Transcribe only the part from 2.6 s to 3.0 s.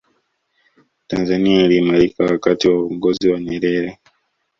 wa